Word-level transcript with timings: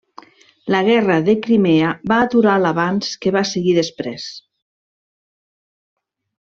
La 0.75 0.79
guerra 0.87 1.17
de 1.27 1.35
Crimea 1.43 1.91
va 2.13 2.17
aturar 2.29 2.57
l'avanç 2.63 3.13
que 3.27 3.37
va 3.39 3.47
seguir 3.53 3.77
després. 3.79 4.27